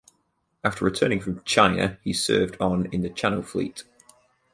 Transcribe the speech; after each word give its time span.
After 0.63 0.83
returning 0.83 1.19
from 1.19 1.43
China, 1.43 1.99
he 2.03 2.11
served 2.11 2.59
on 2.59 2.87
in 2.87 3.01
the 3.03 3.09
Channel 3.11 3.43
Fleet. 3.43 3.83